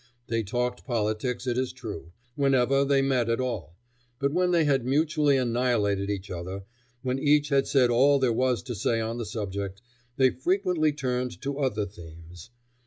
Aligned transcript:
They 0.29 0.41
talked 0.41 0.83
politics, 0.83 1.45
it 1.45 1.59
is 1.59 1.71
true, 1.71 2.11
whenever 2.33 2.83
they 2.83 3.03
met 3.03 3.29
at 3.29 3.39
all, 3.39 3.75
but 4.17 4.33
when 4.33 4.49
they 4.49 4.63
had 4.65 4.83
mutually 4.83 5.37
annihilated 5.37 6.09
each 6.09 6.31
other, 6.31 6.63
when 7.03 7.19
each 7.19 7.49
had 7.49 7.67
said 7.67 7.91
all 7.91 8.17
there 8.17 8.33
was 8.33 8.63
to 8.63 8.73
say 8.73 8.99
on 8.99 9.19
the 9.19 9.27
subject, 9.27 9.79
they 10.17 10.31
frequently 10.31 10.91
turned 10.91 11.39
to 11.43 11.59
other 11.59 11.85
themes. 11.85 12.49